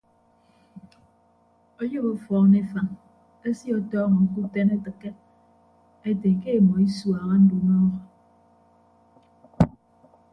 Eyop 1.83 2.05
ọfọọn 2.13 2.51
efañ 2.61 2.87
esie 3.47 3.71
ọtọọñọ 3.79 4.21
ke 4.33 4.39
uten 4.45 4.69
etịkke 4.75 5.09
ete 6.09 6.29
ke 6.41 6.49
emọ 6.59 6.73
isuaha 6.87 7.33
ndunọọhọ. 7.43 7.97